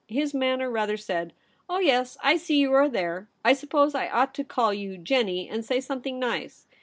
His 0.09 0.33
manner 0.33 0.67
rather 0.67 0.97
said,' 0.97 1.31
Oh 1.69 1.77
yes, 1.77 2.17
I 2.23 2.35
see 2.35 2.57
you 2.57 2.73
are 2.73 2.89
there; 2.89 3.29
I 3.45 3.53
suppose 3.53 3.93
I 3.93 4.09
ought 4.09 4.33
to 4.33 4.43
call 4.43 4.73
you 4.73 4.97
"Jennie," 4.97 5.47
and 5.47 5.63
say 5.63 5.79
something 5.79 6.17
nice. 6.17 6.65